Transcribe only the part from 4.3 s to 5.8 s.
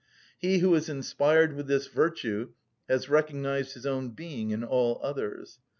in all others.